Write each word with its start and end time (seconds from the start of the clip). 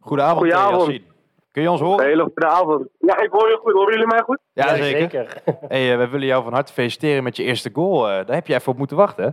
Goedenavond, 0.00 0.50
eh, 0.50 0.56
Goedenavond. 0.58 0.86
Yassine. 0.86 1.06
Kun 1.52 1.62
je 1.62 1.70
ons 1.70 1.80
horen? 1.80 2.04
Hele 2.06 2.22
goede 2.22 2.46
avond. 2.46 2.88
Ja, 2.98 3.18
ik 3.18 3.30
hoor 3.30 3.48
je 3.48 3.56
goed. 3.62 3.72
Horen 3.72 3.92
jullie 3.92 4.06
mij 4.06 4.20
goed? 4.22 4.38
Ja, 4.52 4.74
zeker. 4.76 5.42
Hey, 5.68 5.92
eh, 5.92 5.98
we 5.98 6.08
willen 6.08 6.26
jou 6.26 6.42
van 6.44 6.52
harte 6.52 6.72
feliciteren 6.72 7.22
met 7.22 7.36
je 7.36 7.42
eerste 7.42 7.70
goal. 7.72 8.08
Eh, 8.08 8.26
daar 8.26 8.34
heb 8.36 8.46
je 8.46 8.54
even 8.54 8.72
op 8.72 8.78
moeten 8.78 8.96
wachten, 8.96 9.24
hè? 9.24 9.30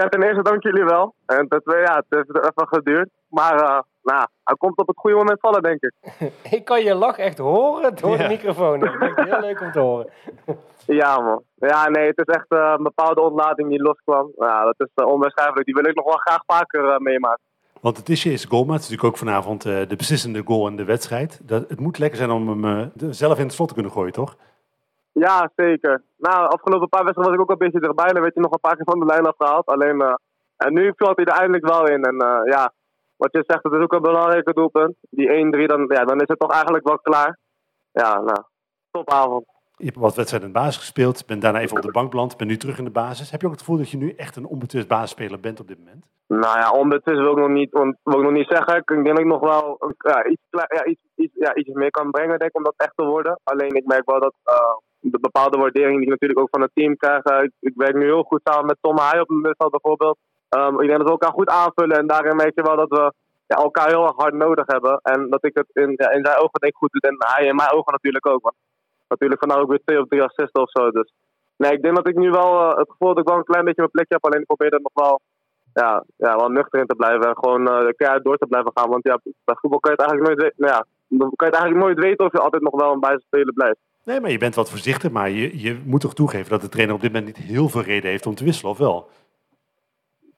Ja, 0.00 0.08
ten 0.08 0.22
eerste 0.22 0.42
dank 0.42 0.62
jullie 0.62 0.84
wel. 0.84 1.14
En 1.26 1.48
ten 1.48 1.62
tweede, 1.62 1.82
ja, 1.86 1.94
het 1.96 2.04
heeft 2.08 2.28
even 2.36 2.68
geduurd. 2.68 3.08
Maar 3.28 3.54
eh, 3.54 3.78
nou, 4.02 4.26
hij 4.44 4.56
komt 4.58 4.78
op 4.78 4.86
het 4.86 4.96
goede 4.98 5.16
moment 5.16 5.40
vallen, 5.40 5.62
denk 5.62 5.80
ik. 5.82 5.92
Ik 6.58 6.64
kan 6.64 6.82
je 6.82 6.94
lach 6.94 7.18
echt 7.18 7.38
horen 7.38 7.94
door 7.94 8.10
Ja. 8.16 8.16
de 8.22 8.28
microfoon. 8.28 8.80
Dat 8.80 8.94
is 8.94 9.00
echt 9.00 9.28
heel 9.30 9.40
leuk 9.40 9.60
om 9.60 9.72
te 9.72 9.80
horen. 9.80 10.08
Ja, 10.86 11.20
man. 11.20 11.42
Ja, 11.54 11.88
nee, 11.88 12.06
het 12.06 12.18
is 12.28 12.34
echt 12.34 12.46
een 12.48 12.82
bepaalde 12.82 13.20
ontlading 13.20 13.68
die 13.68 13.82
loskwam. 13.82 14.32
Ja, 14.36 14.64
dat 14.64 14.74
is 14.78 15.04
onbeschrijfelijk. 15.04 15.64
Die 15.66 15.74
wil 15.74 15.84
ik 15.86 15.94
nog 15.94 16.04
wel 16.04 16.16
graag 16.16 16.42
vaker 16.46 17.02
meemaken. 17.02 17.42
Want 17.82 17.96
het 17.96 18.08
is 18.08 18.22
je 18.22 18.30
eerste 18.30 18.48
goal, 18.48 18.64
maar 18.64 18.74
het 18.74 18.84
is 18.84 18.88
natuurlijk 18.90 19.14
ook 19.14 19.26
vanavond 19.26 19.64
eh, 19.64 19.88
de 19.88 19.96
beslissende 19.96 20.42
goal 20.44 20.68
in 20.68 20.76
de 20.76 20.84
wedstrijd. 20.84 21.40
Dat, 21.48 21.68
het 21.68 21.80
moet 21.80 21.98
lekker 21.98 22.18
zijn 22.18 22.30
om 22.30 22.48
hem 22.48 22.64
eh, 22.64 22.86
zelf 23.10 23.38
in 23.38 23.44
het 23.44 23.52
slot 23.52 23.68
te 23.68 23.74
kunnen 23.74 23.92
gooien, 23.92 24.12
toch? 24.12 24.36
Ja, 25.12 25.50
zeker. 25.56 26.02
Nou, 26.16 26.48
afgelopen 26.48 26.88
paar 26.88 27.04
wedstrijden 27.04 27.36
was 27.36 27.44
ik 27.44 27.50
ook 27.50 27.60
een 27.60 27.70
beetje 27.70 27.88
erbij. 27.88 28.12
Dan 28.12 28.22
werd 28.22 28.34
je 28.34 28.40
nog 28.40 28.52
een 28.52 28.60
paar 28.60 28.76
keer 28.76 28.84
van 28.84 28.98
de 28.98 29.06
lijn 29.06 29.26
afgehaald. 29.26 29.66
Alleen, 29.66 30.00
eh, 30.00 30.14
en 30.56 30.72
nu 30.72 30.92
valt 30.96 31.16
hij 31.16 31.24
er 31.24 31.38
eindelijk 31.40 31.66
wel 31.66 31.88
in. 31.88 32.02
En 32.02 32.16
ja, 32.44 32.72
wat 33.16 33.32
je 33.32 33.44
zegt, 33.46 33.62
het 33.62 33.72
is 33.72 33.82
ook 33.82 33.92
een 33.92 34.10
belangrijke 34.10 34.52
doelpunt. 34.52 34.94
Die 35.10 35.28
1-3, 35.28 35.66
dan, 35.66 35.84
ja, 35.88 36.04
dan 36.04 36.20
is 36.20 36.28
het 36.28 36.38
toch 36.38 36.52
eigenlijk 36.52 36.88
wel 36.88 36.98
klaar. 36.98 37.38
Ja, 37.92 38.20
nou, 38.20 38.42
topavond. 38.90 39.46
Je 39.82 39.88
hebt 39.88 40.00
wat 40.00 40.14
wedstrijden 40.14 40.48
in 40.48 40.54
de 40.54 40.60
basis 40.60 40.76
gespeeld, 40.76 41.26
bent 41.26 41.42
daarna 41.42 41.60
even 41.60 41.76
op 41.76 41.82
de 41.82 41.90
bank 41.90 42.10
beland, 42.10 42.36
bent 42.36 42.50
nu 42.50 42.56
terug 42.56 42.78
in 42.78 42.84
de 42.84 42.90
basis. 42.90 43.30
Heb 43.30 43.40
je 43.40 43.46
ook 43.46 43.52
het 43.52 43.60
gevoel 43.60 43.76
dat 43.76 43.90
je 43.90 43.96
nu 43.96 44.10
echt 44.16 44.36
een 44.36 44.46
onbetwist 44.46 44.88
basisspeler 44.88 45.40
bent 45.40 45.60
op 45.60 45.68
dit 45.68 45.78
moment? 45.78 46.04
Nou 46.26 46.58
ja, 46.58 46.70
ondertussen 46.70 47.24
wil 47.24 47.32
ik 47.32 47.38
nog 47.38 47.48
niet, 47.48 47.72
wil 47.72 48.18
ik 48.20 48.26
nog 48.28 48.32
niet 48.32 48.48
zeggen. 48.48 48.76
Ik 48.76 48.86
denk 48.86 49.06
dat 49.06 49.18
ik 49.18 49.26
nog 49.26 49.40
wel 49.40 49.94
ja, 49.98 50.24
iets, 50.24 50.42
ja, 50.50 50.84
iets, 50.84 51.00
iets, 51.14 51.34
ja, 51.34 51.54
iets 51.54 51.68
meer 51.68 51.90
kan 51.90 52.10
brengen, 52.10 52.38
denk 52.38 52.50
ik, 52.50 52.56
om 52.56 52.62
dat 52.62 52.74
echt 52.76 52.92
te 52.96 53.04
worden. 53.04 53.40
Alleen 53.44 53.74
ik 53.74 53.86
merk 53.86 54.10
wel 54.10 54.20
dat 54.20 54.34
eh, 54.44 54.74
de 54.98 55.18
bepaalde 55.20 55.58
waardering 55.58 55.94
die 55.94 56.04
ik 56.04 56.10
natuurlijk 56.10 56.40
ook 56.40 56.50
van 56.50 56.60
het 56.60 56.70
team 56.74 56.96
krijg. 56.96 57.22
eh, 57.22 57.48
ik, 57.60 57.72
werk 57.74 57.94
nu 57.94 58.04
heel 58.04 58.22
goed 58.22 58.40
samen 58.44 58.66
met 58.66 58.78
Tom 58.80 58.98
Haai 58.98 59.20
op 59.20 59.28
het 59.28 59.36
middenveld 59.36 59.70
bijvoorbeeld. 59.70 60.18
Ehm, 60.48 60.80
ik 60.80 60.86
denk 60.86 60.98
dat 60.98 61.06
we 61.06 61.16
elkaar 61.18 61.32
goed 61.32 61.48
aanvullen 61.48 61.98
en 61.98 62.06
daarin 62.06 62.36
merk 62.36 62.54
je 62.54 62.62
wel 62.62 62.76
dat 62.76 62.88
we 62.88 63.12
ja, 63.46 63.56
elkaar 63.56 63.88
heel 63.88 64.06
erg 64.06 64.16
hard 64.16 64.34
nodig 64.34 64.66
hebben. 64.66 65.00
En 65.02 65.30
dat 65.30 65.44
ik 65.44 65.54
het 65.54 65.68
in, 65.72 65.90
in 65.90 66.24
zijn 66.24 66.38
ogen 66.42 66.60
denk 66.60 66.76
goed 66.76 66.92
doe 66.92 67.10
en 67.10 67.16
hij 67.18 67.46
in 67.46 67.56
mijn 67.56 67.72
ogen 67.72 67.92
natuurlijk 67.92 68.26
ook. 68.26 68.42
Want 68.42 68.54
natuurlijk 69.12 69.40
vandaag 69.40 69.58
ook 69.62 69.68
weer 69.68 69.82
twee 69.84 70.00
of 70.00 70.08
drie 70.08 70.22
assisten 70.22 70.62
of 70.62 70.70
zo. 70.70 70.90
Dus 70.90 71.12
nee, 71.56 71.72
ik 71.72 71.82
denk 71.82 71.96
dat 71.96 72.08
ik 72.08 72.16
nu 72.16 72.30
wel 72.30 72.60
eh, 72.60 72.76
het 72.78 72.90
gevoel 72.90 73.08
dat 73.08 73.18
ik 73.18 73.28
wel 73.28 73.36
een 73.38 73.44
klein 73.52 73.64
beetje 73.64 73.80
mijn 73.80 73.90
plekje 73.96 74.14
heb. 74.14 74.24
Alleen 74.24 74.40
ik 74.40 74.46
probeer 74.46 74.70
dat 74.70 74.82
nog 74.82 75.04
wel 75.06 75.20
ja, 75.74 76.04
ja, 76.16 76.36
wel 76.36 76.48
nuchter 76.48 76.80
in 76.80 76.86
te 76.86 76.94
blijven 76.94 77.26
en 77.28 77.36
gewoon 77.36 77.68
eh 77.68 77.86
de 77.86 77.94
keihard 77.96 78.24
door 78.24 78.36
te 78.36 78.46
blijven 78.46 78.70
gaan. 78.74 78.90
Want 78.90 79.04
ja, 79.04 79.18
bij 79.44 79.56
voetbal 79.60 79.80
kan 79.80 79.92
je 79.94 80.02
het 80.02 80.10
eigenlijk 80.10 80.28
nooit, 80.40 80.54
we- 80.56 80.62
nou 80.64 80.72
ja, 80.72 80.84
dan 81.08 81.32
kan 81.36 81.48
je 81.48 81.54
het 81.54 81.62
eigenlijk 81.62 81.84
nooit 81.84 81.98
weten 82.06 82.24
of 82.24 82.32
je 82.32 82.38
altijd 82.38 82.62
nog 82.62 82.80
wel 82.80 82.92
een 82.92 83.00
basisspeler 83.00 83.52
blijft. 83.52 83.78
Nee, 84.04 84.20
maar 84.20 84.30
je 84.30 84.38
bent 84.38 84.54
wat 84.54 84.70
voorzichtig, 84.70 85.10
maar 85.10 85.30
je, 85.30 85.60
je 85.60 85.80
moet 85.84 86.00
toch 86.00 86.14
toegeven 86.14 86.50
dat 86.50 86.60
de 86.60 86.68
trainer 86.68 86.94
op 86.94 87.00
dit 87.00 87.12
moment 87.12 87.36
niet 87.38 87.46
heel 87.46 87.68
veel 87.68 87.82
reden 87.82 88.10
heeft 88.10 88.26
om 88.26 88.34
te 88.34 88.44
wisselen, 88.44 88.70
of 88.72 88.78
wel? 88.78 89.08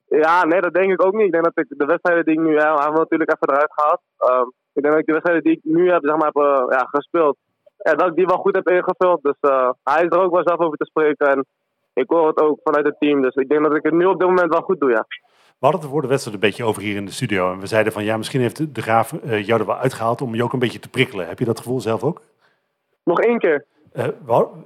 Ja, 0.09 0.45
nee, 0.45 0.61
dat 0.61 0.75
denk 0.75 0.93
ik 0.93 1.05
ook 1.07 1.13
niet. 1.15 1.27
Ik 1.27 1.33
denk 1.33 1.45
dat 1.45 1.59
ik 1.59 1.67
de 1.79 1.85
wedstrijden 1.87 2.25
die 2.25 2.35
ik 2.35 2.41
nu 2.41 2.53
heb, 2.59 2.69
hebben 2.69 2.93
we 2.93 2.99
natuurlijk 2.99 3.31
even 3.33 3.49
eruit 3.55 3.73
gehaald. 3.73 4.01
Ehm, 4.19 4.49
ik 4.73 4.83
denk 4.83 4.91
dat 4.95 4.99
ik 4.99 5.07
de 5.07 5.13
wedstrijden 5.13 5.45
die 5.45 5.53
ik 5.53 5.61
nu 5.63 5.91
heb, 5.91 6.01
zeg 6.05 6.17
maar, 6.17 6.31
heb 6.35 6.37
eh, 6.45 6.65
ja, 6.79 6.87
gespeeld, 6.91 7.37
ja, 7.85 7.95
dat 7.95 8.09
ik 8.09 8.15
die 8.15 8.27
wel 8.27 8.37
goed 8.37 8.55
heb 8.55 8.69
ingevuld. 8.69 9.23
Dus 9.23 9.37
eh, 9.41 9.71
hij 9.85 10.03
is 10.03 10.11
er 10.11 10.21
ook 10.21 10.33
wel 10.33 10.43
zelf 10.43 10.59
over 10.59 10.79
te 10.79 10.85
spreken 10.85 11.27
en 11.27 11.45
ik 11.93 12.11
hoor 12.11 12.27
het 12.27 12.41
ook 12.41 12.61
vanuit 12.63 12.87
het 12.87 12.97
team. 12.99 13.23
Dus 13.23 13.35
ik 13.35 13.49
denk 13.49 13.63
dat 13.63 13.75
ik 13.75 13.83
het 13.83 13.93
nu 13.93 14.05
op 14.05 14.19
dit 14.19 14.29
moment 14.29 14.53
wel 14.53 14.63
goed 14.63 14.81
doe, 14.81 14.91
ja. 14.91 15.07
We 15.59 15.71
hadden 15.71 15.81
het 15.81 15.91
voor 15.91 16.03
de 16.03 16.09
wedstrijd 16.09 16.37
een 16.37 16.49
beetje 16.49 16.65
over 16.65 16.83
hier 16.83 16.97
in 16.97 17.05
de 17.05 17.13
studio. 17.13 17.53
En 17.53 17.59
we 17.59 17.67
zeiden 17.67 17.93
van 17.93 18.05
ja, 18.05 18.17
misschien 18.17 18.41
heeft 18.41 18.75
de 18.75 18.83
Graaf 18.83 19.13
eh, 19.13 19.47
jou 19.47 19.61
er 19.61 19.67
wel 19.67 19.77
uitgehaald 19.77 20.23
om 20.23 20.35
je 20.35 20.43
ook 20.43 20.53
een 20.53 20.59
beetje 20.59 20.79
te 20.79 20.89
prikkelen. 20.89 21.29
Heb 21.29 21.39
je 21.39 21.45
dat 21.45 21.59
gevoel 21.59 21.81
zelf 21.81 22.05
ook? 22.05 22.21
Nog 23.05 23.21
één 23.21 23.39
keer. 23.39 23.65
Eh, 23.93 24.07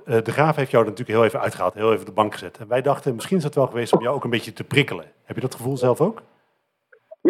de 0.05 0.33
Graaf 0.33 0.57
heeft 0.57 0.71
jou 0.71 0.85
er 0.85 0.91
natuurlijk 0.91 1.19
heel 1.19 1.25
even 1.25 1.41
uitgehaald, 1.41 1.75
heel 1.75 1.89
even 1.89 2.01
op 2.01 2.07
de 2.07 2.13
bank 2.13 2.33
gezet. 2.33 2.59
En 2.59 2.69
wij 2.69 2.83
dachten, 2.83 3.15
misschien 3.15 3.37
is 3.37 3.45
het 3.45 3.55
wel 3.55 3.67
geweest 3.67 3.93
om 3.93 4.03
jou 4.03 4.15
ook 4.15 4.25
een 4.25 4.31
beetje 4.31 4.53
te 4.53 4.65
prikkelen. 4.65 5.05
Heb 5.25 5.37
je 5.37 5.43
dat 5.43 5.55
gevoel 5.55 5.77
zelf 5.77 6.01
ook? 6.01 6.23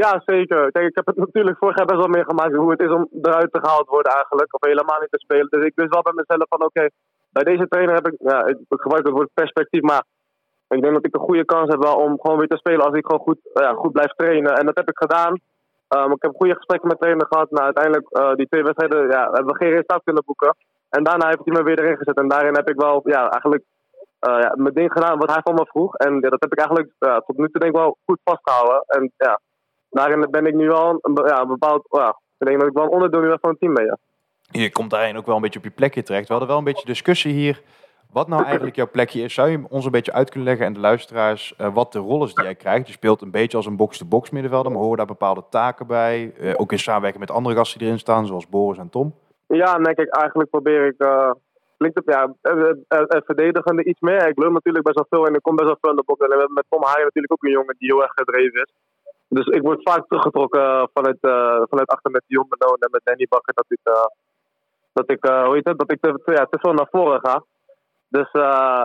Ja, 0.02 0.22
zeker. 0.24 0.72
Kijk, 0.72 0.86
ik 0.88 0.94
heb 0.94 1.06
het 1.06 1.16
natuurlijk 1.16 1.58
vorig 1.58 1.76
jaar 1.76 1.86
best 1.86 1.98
wel 2.04 2.16
meegemaakt 2.18 2.54
hoe 2.54 2.70
het 2.70 2.80
is 2.80 2.92
om 2.98 3.08
eruit 3.22 3.52
te 3.52 3.60
gehaald 3.62 3.88
worden 3.88 4.12
eigenlijk. 4.12 4.54
Of 4.54 4.68
helemaal 4.68 5.00
niet 5.00 5.10
te 5.10 5.24
spelen. 5.26 5.46
Dus 5.50 5.64
ik 5.64 5.72
wist 5.74 5.94
wel 5.94 6.02
bij 6.02 6.18
mezelf 6.20 6.48
van 6.48 6.62
oké, 6.64 6.84
bij 7.30 7.44
deze 7.44 7.68
trainer 7.68 7.94
heb 7.94 8.06
ik, 8.08 8.14
ja, 8.18 8.46
ik, 8.46 8.56
ik 8.68 8.80
gebruik 8.80 9.06
het 9.06 9.16
woord 9.16 9.34
perspectief, 9.34 9.82
maar 9.82 10.04
ik 10.68 10.82
denk 10.82 10.94
dat 10.94 11.06
ik 11.06 11.14
een 11.14 11.28
goede 11.28 11.44
kans 11.44 11.68
heb 11.70 11.82
wel 11.82 11.96
om 11.96 12.20
gewoon 12.20 12.38
weer 12.38 12.48
te 12.48 12.62
spelen 12.62 12.84
als 12.86 12.96
ik 12.98 13.06
gewoon 13.06 13.26
goed, 13.26 13.40
ja, 13.54 13.72
goed 13.72 13.92
blijf 13.92 14.12
trainen. 14.12 14.52
En 14.54 14.66
dat 14.66 14.76
heb 14.76 14.88
ik 14.88 14.98
gedaan. 14.98 15.34
Ehm, 15.88 16.10
ik 16.10 16.22
heb 16.22 16.34
goede 16.36 16.54
gesprekken 16.54 16.88
met 16.88 17.00
trainer 17.00 17.26
gehad. 17.30 17.50
Nou, 17.50 17.64
uiteindelijk, 17.64 18.08
eh, 18.08 18.34
die 18.34 18.48
twee 18.48 18.62
wedstrijden, 18.62 19.10
ja, 19.10 19.22
hebben 19.32 19.52
we 19.52 19.60
geen 19.62 19.74
resultaat 19.76 20.04
kunnen 20.04 20.24
boeken. 20.26 20.56
En 20.88 21.02
daarna 21.04 21.26
heeft 21.26 21.44
hij 21.44 21.54
me 21.56 21.62
weer 21.62 21.80
erin 21.80 21.96
gezet. 21.96 22.16
En 22.16 22.28
daarin 22.28 22.54
heb 22.54 22.68
ik 22.68 22.80
wel, 22.80 23.00
ja, 23.04 23.28
eigenlijk 23.28 23.64
eh, 24.18 24.38
ja, 24.40 24.52
mijn 24.56 24.74
ding 24.74 24.92
gedaan 24.92 25.18
wat 25.18 25.30
hij 25.30 25.40
van 25.44 25.54
me 25.54 25.66
vroeg. 25.66 25.94
En 25.94 26.20
dat 26.20 26.40
heb 26.44 26.52
ik 26.52 26.58
eigenlijk 26.58 26.90
tot 27.26 27.36
nu 27.36 27.48
toe 27.48 27.60
denk 27.60 27.72
ik 27.74 27.80
wel 27.80 27.96
goed 28.06 28.20
vastgehouden. 28.24 28.82
En 28.86 29.12
ja, 29.16 29.40
daarin 29.90 30.30
ben 30.30 30.46
ik 30.46 30.54
nu 30.54 30.68
wel 30.68 30.98
een, 31.00 31.24
ja, 31.26 31.40
een 31.40 31.48
bepaald. 31.48 31.86
Ja, 31.90 32.18
ik 32.38 32.46
denk 32.46 32.58
dat 32.58 32.68
ik 32.68 32.74
wel 32.74 32.84
een 32.84 32.90
onderdeel 32.90 33.20
nu 33.20 33.36
van 33.40 33.50
het 33.50 33.58
team 33.58 33.74
ben. 33.74 33.84
Ja. 33.84 33.98
Je 34.50 34.72
komt 34.72 34.90
daarin 34.90 35.16
ook 35.16 35.26
wel 35.26 35.36
een 35.36 35.42
beetje 35.42 35.58
op 35.58 35.64
je 35.64 35.70
plekje 35.70 36.02
terecht. 36.02 36.26
We 36.26 36.30
hadden 36.30 36.48
wel 36.48 36.58
een 36.58 36.64
beetje 36.64 36.86
discussie 36.86 37.32
hier. 37.32 37.62
Wat 38.12 38.28
nou 38.28 38.44
eigenlijk 38.44 38.76
jouw 38.76 38.90
plekje 38.90 39.22
is. 39.22 39.34
Zou 39.34 39.48
je 39.48 39.64
ons 39.68 39.84
een 39.84 39.90
beetje 39.90 40.12
uit 40.12 40.30
kunnen 40.30 40.48
leggen 40.48 40.66
en 40.66 40.72
de 40.72 40.80
luisteraars 40.80 41.56
eh, 41.56 41.74
wat 41.74 41.92
de 41.92 41.98
rol 41.98 42.24
is 42.24 42.34
die 42.34 42.44
jij 42.44 42.54
krijgt? 42.54 42.86
Je 42.86 42.92
speelt 42.92 43.22
een 43.22 43.30
beetje 43.30 43.56
als 43.56 43.66
een 43.66 43.76
box-to-box 43.76 44.30
middenvelder, 44.30 44.72
maar 44.72 44.80
horen 44.80 44.96
daar 44.96 45.06
bepaalde 45.06 45.44
taken 45.50 45.86
bij? 45.86 46.32
Eh, 46.40 46.54
ook 46.56 46.72
in 46.72 46.78
samenwerking 46.78 47.26
met 47.26 47.36
andere 47.36 47.56
gasten 47.56 47.78
die 47.78 47.88
erin 47.88 48.00
staan, 48.00 48.26
zoals 48.26 48.48
Boris 48.48 48.78
en 48.78 48.90
Tom. 48.90 49.14
Ja, 49.46 49.78
nee, 49.78 49.94
kijk, 49.94 50.08
eigenlijk 50.08 50.50
probeer 50.50 50.86
ik. 50.86 50.94
het 51.78 52.02
ja, 52.04 52.34
eh, 52.88 53.20
verdedigende 53.24 53.84
iets 53.84 54.00
meer. 54.00 54.28
Ik 54.28 54.38
loop 54.38 54.52
natuurlijk 54.52 54.84
best 54.84 54.96
wel 54.96 55.06
veel 55.08 55.26
en 55.26 55.34
ik 55.34 55.42
kom 55.42 55.56
best 55.56 55.68
wel 55.68 55.78
veel 55.80 55.90
in 55.90 55.96
de 55.96 56.02
box. 56.06 56.20
En 56.20 56.28
we 56.28 56.36
hebben 56.36 56.54
met 56.54 56.64
Tom 56.68 56.82
Haaien 56.82 57.04
natuurlijk 57.04 57.32
ook 57.32 57.44
een 57.44 57.50
jongen 57.50 57.74
die 57.78 57.92
heel 57.92 58.02
erg 58.02 58.12
gedreven 58.14 58.60
is. 58.60 58.72
Dus 59.28 59.46
ik 59.46 59.62
word 59.62 59.82
vaak 59.82 60.06
teruggetrokken 60.06 60.60
eh, 60.60 60.84
vanuit, 60.94 61.18
eh, 61.20 61.62
vanuit 61.68 61.88
achter 61.88 62.10
met 62.10 62.22
Dion 62.26 62.46
Benoon 62.48 62.76
en 62.78 62.90
met 62.90 63.00
Danny 63.04 63.26
Bakker. 63.28 63.54
Dat 63.54 63.64
ik, 63.68 63.80
eh, 63.82 64.06
dat 64.92 65.10
ik, 65.10 65.24
hoe 65.24 65.54
heet 65.54 65.68
het, 65.68 65.78
dat 65.78 65.92
ik 65.92 66.00
te, 66.00 66.20
ja, 66.24 66.44
te 66.50 66.58
veel 66.58 66.72
naar 66.72 66.88
voren 66.90 67.20
ga. 67.20 67.44
Dus 68.08 68.28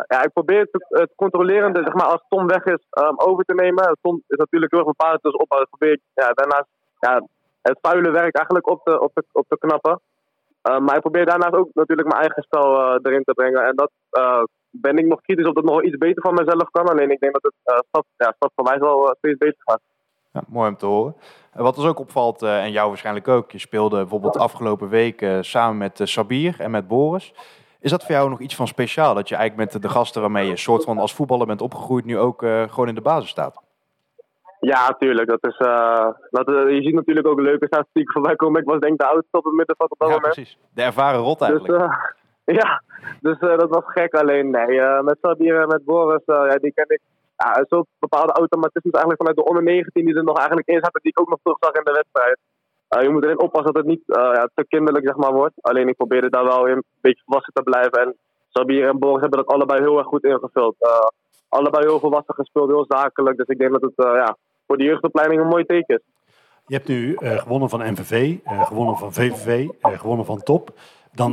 ja, 0.07 0.23
ik 0.23 0.33
probeer 0.33 0.59
het, 0.59 0.85
het 0.89 1.11
controlerende, 1.15 1.81
zeg 1.83 1.93
maar, 1.93 2.05
als 2.05 2.25
Tom 2.29 2.47
weg 2.47 2.63
is, 2.63 2.85
ehm, 2.89 3.13
over 3.15 3.43
te 3.43 3.53
nemen. 3.53 3.97
Tom 4.01 4.23
is 4.27 4.37
natuurlijk 4.37 4.71
heel 4.71 4.79
erg 4.79 4.95
bepaald, 4.97 5.21
dus 5.21 5.35
probeer 5.69 5.91
ik 5.91 6.01
ja, 6.13 6.31
daarnaast 6.31 6.67
ja, 6.99 7.21
het 7.61 7.77
vuile 7.81 8.11
werk 8.11 8.35
eigenlijk 8.35 8.69
op 8.69 8.81
te, 8.83 8.99
op 8.99 9.11
te, 9.13 9.23
op 9.31 9.45
te 9.47 9.57
knappen. 9.57 10.01
Uh, 10.69 10.79
maar 10.79 10.95
ik 10.95 11.01
probeer 11.01 11.25
daarnaast 11.25 11.53
ook 11.53 11.69
natuurlijk 11.73 12.07
mijn 12.07 12.21
eigen 12.21 12.43
spel 12.43 12.97
erin 13.01 13.23
te 13.23 13.33
brengen. 13.33 13.65
En 13.65 13.75
dat 13.75 13.91
ben 14.69 14.97
ik 14.97 15.05
nog 15.05 15.21
kritisch 15.21 15.47
of 15.47 15.53
dat 15.53 15.63
nog 15.63 15.83
iets 15.83 15.97
beter 15.97 16.21
van 16.21 16.33
mezelf 16.33 16.69
kan. 16.71 16.89
Alleen 16.89 17.11
ik 17.11 17.19
denk 17.19 17.33
dat 17.33 17.43
het 17.43 17.85
stap, 17.87 18.05
ja, 18.17 18.33
stapgewijs 18.35 18.79
wel 18.79 19.15
steeds 19.17 19.37
beter 19.37 19.61
gaat. 19.65 19.81
Ja, 20.33 20.41
mooi 20.47 20.69
om 20.69 20.77
te 20.77 20.85
horen. 20.85 21.15
En 21.51 21.63
wat 21.63 21.77
ons 21.77 21.87
ook 21.87 21.99
opvalt, 21.99 22.43
uh, 22.43 22.63
en 22.63 22.71
jou 22.71 22.87
waarschijnlijk 22.87 23.27
ook, 23.27 23.51
je 23.51 23.59
speelde 23.59 23.95
bijvoorbeeld 23.95 24.37
afgelopen 24.37 24.89
week 24.89 25.21
uh, 25.21 25.37
samen 25.41 25.77
met 25.77 25.99
uh, 25.99 26.07
Sabir 26.07 26.55
en 26.59 26.71
met 26.71 26.87
Boris. 26.87 27.33
Is 27.79 27.91
dat 27.91 28.03
voor 28.03 28.15
jou 28.15 28.29
nog 28.29 28.39
iets 28.39 28.55
van 28.55 28.67
speciaal? 28.67 29.13
Dat 29.13 29.29
je 29.29 29.35
eigenlijk 29.35 29.73
met 29.73 29.81
de 29.81 29.89
gasten 29.89 30.21
waarmee 30.21 30.47
je 30.47 30.57
soort 30.57 30.83
van 30.83 30.97
als 30.97 31.13
voetballer 31.13 31.47
bent 31.47 31.61
opgegroeid, 31.61 32.05
nu 32.05 32.17
ook 32.17 32.39
gewoon 32.69 32.87
in 32.87 32.95
de 32.95 33.01
basis 33.01 33.29
staat? 33.29 33.61
Ja, 34.59 34.87
natuurlijk. 34.87 35.29
Dat 35.29 35.43
is, 35.43 35.59
uh, 35.59 36.07
dat, 36.29 36.47
je 36.47 36.79
ziet 36.81 36.93
natuurlijk 36.93 37.27
ook 37.27 37.39
leuke 37.39 37.65
statistieken 37.65 38.13
voorbij 38.13 38.35
komen. 38.35 38.61
Ik 38.61 38.67
was 38.67 38.79
denk 38.79 38.93
ik 38.93 38.99
de 38.99 39.07
oudste 39.07 39.37
op 39.37 39.43
het 39.43 39.53
middenveld 39.53 39.91
op 39.91 39.99
dat 39.99 40.07
ja, 40.07 40.13
moment. 40.13 40.33
precies. 40.33 40.57
De 40.73 40.81
ervaren 40.81 41.19
rot 41.19 41.41
eigenlijk. 41.41 41.79
Dus, 41.79 41.87
uh, 42.45 42.55
ja, 42.55 42.81
dus 43.21 43.39
dat 43.39 43.69
was 43.69 43.83
gek. 43.85 44.13
Alleen 44.13 44.49
nee, 44.49 44.81
met 45.03 45.17
Sabir 45.21 45.61
en 45.61 45.67
met 45.67 45.85
Boris, 45.85 46.21
ja, 46.25 46.55
die 46.55 46.73
ken 46.73 46.85
ik. 46.87 47.01
Ja, 47.35 47.65
zo 47.67 47.83
bepaalde 47.99 48.33
automatismes 48.33 48.93
eigenlijk 48.93 49.21
vanuit 49.21 49.37
de 49.37 49.49
onder 49.49 49.63
19 49.63 50.05
die 50.05 50.15
er 50.15 50.23
nog 50.23 50.37
eigenlijk 50.37 50.67
in 50.67 50.79
zaten, 50.83 51.01
die 51.01 51.11
ik 51.11 51.19
ook 51.19 51.29
nog 51.29 51.39
terug 51.43 51.57
zag 51.59 51.73
in 51.73 51.83
de 51.83 51.99
wedstrijd. 52.01 52.37
je 53.05 53.13
moet 53.13 53.23
erin 53.23 53.39
oppassen 53.39 53.73
dat 53.73 53.83
het 53.83 53.91
niet 53.91 54.03
ja, 54.05 54.49
te 54.53 54.65
kinderlijk 54.67 55.05
zeg 55.05 55.15
maar, 55.15 55.33
wordt. 55.33 55.53
Alleen 55.61 55.87
ik 55.87 55.95
probeerde 55.95 56.29
daar 56.29 56.43
wel 56.43 56.69
een 56.69 56.83
beetje 57.01 57.23
volwassen 57.25 57.53
te 57.53 57.63
blijven. 57.63 58.01
En 58.01 58.15
Sabir 58.49 58.87
en 58.87 58.99
Boris 58.99 59.21
hebben 59.21 59.39
dat 59.39 59.53
allebei 59.53 59.81
heel 59.81 59.97
erg 59.97 60.07
goed 60.07 60.23
ingevuld. 60.23 60.75
allebei 61.49 61.85
heel 61.85 61.99
volwassen 61.99 62.35
gespeeld, 62.35 62.69
heel 62.69 62.85
zakelijk. 62.87 63.37
Dus 63.37 63.47
ik 63.47 63.57
denk 63.57 63.71
dat 63.71 63.81
het 63.81 63.93
ja, 63.95 64.37
voor 64.67 64.77
de 64.77 64.83
jeugdopleiding 64.83 65.41
een 65.41 65.47
mooi 65.47 65.65
teken 65.65 65.95
is. 65.95 66.03
Je 66.65 66.75
hebt 66.75 66.87
nu 66.87 67.17
gewonnen 67.19 67.69
van 67.69 67.91
MVV, 67.91 68.37
gewonnen 68.43 68.97
van 68.97 69.13
VVV, 69.13 69.67
gewonnen 69.81 70.25
van 70.25 70.43
Top. 70.43 70.69
Dan 71.11 71.31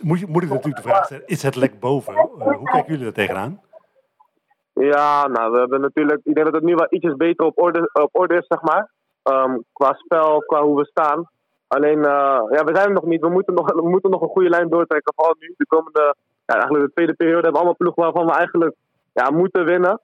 moet, 0.00 0.20
je, 0.20 0.26
moet 0.26 0.42
ik 0.42 0.48
natuurlijk 0.48 0.82
de 0.82 0.88
vraag 0.88 1.04
stellen, 1.04 1.26
is 1.26 1.42
het 1.42 1.56
lek 1.56 1.80
boven? 1.80 2.14
hoe 2.14 2.70
kijken 2.70 2.86
jullie 2.86 3.04
daar 3.04 3.12
tegenaan? 3.12 3.60
Ja, 4.72 5.26
nou, 5.26 5.52
we 5.52 5.58
hebben 5.58 5.80
natuurlijk, 5.80 6.20
ik 6.24 6.34
denk 6.34 6.46
dat 6.46 6.54
het 6.54 6.64
nu 6.64 6.74
wel 6.74 6.86
ietsjes 6.90 7.16
beter 7.16 7.46
op 7.46 7.62
orde, 7.62 7.90
op 7.92 8.08
orde 8.12 8.36
is, 8.36 8.46
zeg 8.48 8.62
maar. 8.62 8.90
Um, 9.22 9.64
qua 9.72 9.92
spel, 9.92 10.42
qua 10.46 10.62
hoe 10.62 10.76
we 10.76 10.84
staan. 10.84 11.28
Alleen, 11.66 11.98
uh, 11.98 12.42
ja, 12.50 12.64
we 12.64 12.74
zijn 12.74 12.86
er 12.86 12.92
nog 12.92 13.04
niet. 13.04 13.20
We 13.20 13.28
moeten 13.28 13.54
nog, 13.54 13.72
we 13.72 13.88
moeten 13.88 14.10
nog 14.10 14.22
een 14.22 14.28
goede 14.28 14.48
lijn 14.48 14.68
doortrekken. 14.68 15.14
Vooral 15.16 15.36
nu, 15.38 15.54
de 15.56 15.66
komende, 15.66 16.14
ja, 16.46 16.54
eigenlijk 16.54 16.84
de 16.84 16.92
tweede 16.92 17.14
periode 17.14 17.42
hebben 17.42 17.52
we 17.52 17.58
allemaal 17.58 17.76
ploegen 17.76 18.02
waarvan 18.02 18.26
we 18.26 18.32
eigenlijk 18.32 18.74
ja, 19.12 19.30
moeten 19.30 19.64
winnen. 19.64 20.00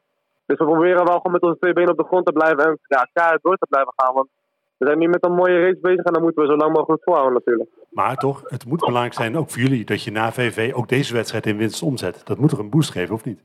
Dus 0.46 0.58
we 0.58 0.64
proberen 0.64 1.04
wel 1.04 1.16
gewoon 1.16 1.32
met 1.32 1.42
onze 1.42 1.58
twee 1.58 1.72
benen 1.72 1.90
op 1.90 1.96
de 1.96 2.04
grond 2.04 2.26
te 2.26 2.32
blijven 2.32 2.64
en 2.64 2.78
ja, 2.86 3.08
keihard 3.12 3.42
door 3.42 3.56
te 3.56 3.66
blijven 3.68 3.92
gaan. 3.96 4.14
Want 4.14 4.28
we 4.76 4.86
zijn 4.86 4.98
nu 4.98 5.08
met 5.08 5.24
een 5.24 5.34
mooie 5.34 5.60
race 5.60 5.78
bezig 5.80 6.04
en 6.04 6.12
dan 6.12 6.22
moeten 6.22 6.42
we 6.42 6.48
zo 6.48 6.56
lang 6.56 6.72
mogelijk 6.72 7.02
volhouden 7.02 7.34
natuurlijk. 7.34 7.70
Maar 7.90 8.16
toch, 8.16 8.42
het 8.44 8.66
moet 8.66 8.80
belangrijk 8.80 9.14
zijn, 9.14 9.36
ook 9.36 9.50
voor 9.50 9.62
jullie, 9.62 9.84
dat 9.84 10.02
je 10.02 10.10
na 10.10 10.32
VV 10.32 10.72
ook 10.74 10.88
deze 10.88 11.14
wedstrijd 11.14 11.46
in 11.46 11.56
winst 11.56 11.82
omzet. 11.82 12.26
Dat 12.26 12.38
moet 12.38 12.50
toch 12.50 12.58
een 12.58 12.70
boost 12.70 12.90
geven, 12.90 13.14
of 13.14 13.24
niet? 13.24 13.40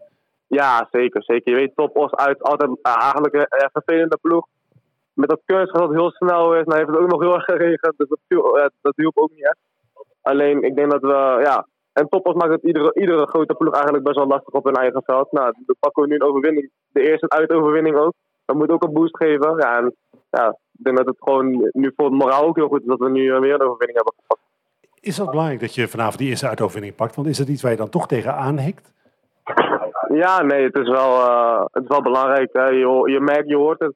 Ja, 0.60 0.88
zeker, 0.92 1.24
zeker. 1.24 1.52
Je 1.52 1.60
weet, 1.60 1.76
Top 1.76 1.98
Os 1.98 2.12
uit 2.12 2.44
altijd 2.44 2.70
eigenlijk 2.82 3.34
een 3.34 3.60
uh, 3.60 3.66
vervelende 3.72 4.18
ploeg. 4.22 4.48
Met 5.14 5.30
dat 5.30 5.42
kunstgras 5.46 5.88
dat 5.88 5.98
heel 5.98 6.12
snel 6.12 6.56
is, 6.56 6.66
nou 6.66 6.78
heeft 6.78 6.90
het 6.90 7.00
ook 7.00 7.12
nog 7.12 7.22
heel 7.22 7.34
erg 7.34 7.44
geregend, 7.44 7.94
dus 7.98 8.08
dat, 8.08 8.20
uh, 8.28 8.66
dat 8.82 8.96
hielp 8.96 9.18
ook 9.18 9.32
niet 9.32 9.46
echt. 9.46 9.58
Alleen, 10.22 10.64
ik 10.64 10.76
denk 10.76 10.92
dat 10.92 11.02
we, 11.02 11.40
ja, 11.44 11.68
en 11.94 12.08
Top 12.10 12.28
Os 12.28 12.34
maakt 12.34 12.52
het 12.52 12.64
iedere, 12.64 12.94
iedere 12.94 13.28
grote 13.28 13.54
ploeg 13.54 13.74
eigenlijk 13.74 14.04
best 14.04 14.16
wel 14.16 14.28
lastig 14.28 14.54
op 14.54 14.64
hun 14.64 14.76
eigen 14.76 15.04
veld. 15.06 15.32
Nou, 15.32 15.54
dan 15.66 15.76
pakken 15.80 16.04
we 16.04 16.10
nu 16.10 16.16
een 16.16 16.24
overwinning, 16.24 16.72
de 16.88 17.02
eerste 17.10 17.30
uitoverwinning 17.30 17.96
ook. 17.96 18.14
Dat 18.46 18.56
moet 18.56 18.70
ook 18.70 18.84
een 18.84 18.94
boost 18.94 19.18
geven. 19.18 19.56
Ja, 19.58 19.78
en 19.78 19.96
ja, 20.30 20.50
ik 20.50 20.84
denk 20.84 20.98
dat 20.98 21.06
het 21.06 21.18
gewoon 21.20 21.70
nu 21.72 21.94
voor 21.96 22.06
het 22.06 22.14
moraal 22.14 22.46
ook 22.46 22.56
heel 22.56 22.68
goed 22.68 22.82
is 22.82 22.88
dat 22.88 23.00
we 23.00 23.10
nu 23.10 23.22
weer 23.22 23.54
een 23.54 23.62
overwinning 23.62 23.96
hebben 23.96 24.14
gepakt. 24.16 24.42
Is 25.00 25.16
dat 25.16 25.30
belangrijk 25.30 25.60
dat 25.60 25.76
je 25.76 25.88
vanavond 25.88 26.18
die 26.18 26.30
eerste 26.30 26.48
uitoverwinning 26.48 26.96
pakt? 26.96 27.16
Want 27.16 27.28
is 27.28 27.38
dat 27.38 27.48
iets 27.48 27.62
waar 27.62 27.72
je 27.72 27.78
dan 27.78 27.90
toch 27.90 28.08
tegen 28.08 28.36
aanhikt? 28.36 28.94
Ja, 30.14 30.42
nee, 30.42 30.64
het 30.64 30.76
is 30.76 30.90
wel, 30.90 31.16
uh, 31.16 31.62
het 31.72 31.84
is 31.84 31.90
wel 31.90 32.02
belangrijk. 32.02 32.50
Hè. 32.54 32.66
Je, 32.66 33.12
je 33.12 33.20
merkt, 33.20 33.50
je 33.50 33.56
hoort 33.56 33.80
het 33.80 33.94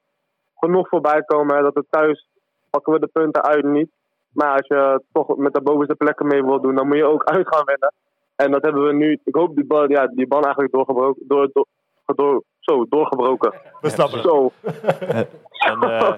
genoeg 0.56 0.88
voorbij 0.88 1.22
komen. 1.22 1.56
Hè, 1.56 1.62
dat 1.62 1.74
het 1.74 1.86
thuis 1.90 2.28
pakken 2.70 2.92
we 2.92 2.98
de 2.98 3.10
punten 3.12 3.42
uit 3.42 3.64
niet. 3.64 3.90
Maar 4.32 4.52
als 4.52 4.66
je 4.66 5.02
toch 5.12 5.36
met 5.36 5.54
de 5.54 5.60
bovenste 5.62 5.94
plekken 5.94 6.26
mee 6.26 6.44
wilt 6.44 6.62
doen, 6.62 6.74
dan 6.74 6.86
moet 6.86 6.96
je 6.96 7.04
ook 7.04 7.24
uit 7.34 7.48
gaan 7.48 7.64
winnen. 7.64 7.92
En 8.36 8.50
dat 8.50 8.62
hebben 8.62 8.84
we 8.84 8.92
nu. 8.92 9.20
Ik 9.24 9.34
hoop 9.34 9.54
die 9.54 9.66
bal, 9.66 9.90
ja, 9.90 10.06
die 10.06 10.26
bal 10.26 10.42
eigenlijk 10.42 10.72
doorgebroken. 10.72 11.22
Door, 11.26 11.50
door, 11.52 11.66
door, 12.14 12.42
zo, 12.58 12.86
doorgebroken. 12.88 13.54
We 13.80 13.90
snappen 13.90 14.22
Zo. 14.22 14.50
En, 15.56 15.78
uh, 15.82 16.12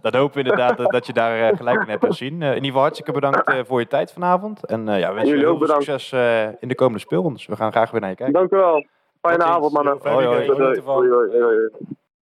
dat 0.00 0.14
hopen 0.14 0.34
we 0.34 0.42
inderdaad 0.42 0.76
dat, 0.76 0.90
dat 0.90 1.06
je 1.06 1.12
daar 1.12 1.50
uh, 1.50 1.56
gelijk 1.56 1.82
in 1.82 1.88
hebt 1.88 2.04
gezien. 2.04 2.40
Uh, 2.40 2.48
in 2.48 2.54
ieder 2.54 2.64
geval 2.64 2.80
hartstikke 2.80 3.12
bedankt 3.12 3.66
voor 3.66 3.80
je 3.80 3.86
tijd 3.86 4.12
vanavond. 4.12 4.66
En 4.66 4.86
ja, 4.86 5.14
wens 5.14 5.28
je 5.28 5.36
heel 5.36 5.58
veel 5.58 5.66
succes 5.66 6.12
in 6.60 6.68
de 6.68 6.74
komende 6.74 6.98
speelrondes. 6.98 7.46
We 7.46 7.56
gaan 7.56 7.70
graag 7.70 7.90
weer 7.90 8.00
naar 8.00 8.10
je 8.10 8.16
kijken. 8.16 8.34
Dank 8.34 8.52
u 8.52 8.56
wel. 8.56 8.84
Fijne 9.28 9.44
avond, 9.44 9.72
mannen. 9.72 9.98
Hoi, 10.02 10.24
hoi. 10.24 10.46
hoi, 10.84 11.08
hoi, 11.08 11.40
hoi 11.40 11.96